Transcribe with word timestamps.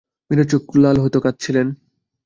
মীরার 0.31 0.47
চোখ 0.51 0.63
লাল, 0.77 0.95
হয়তো 0.99 1.19
কাঁদছিলেন। 1.19 1.67